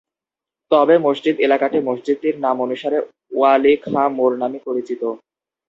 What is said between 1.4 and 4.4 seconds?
এলাকাটি মসজিদটির নাম অনুসারে ওয়ালী খাঁ মোড়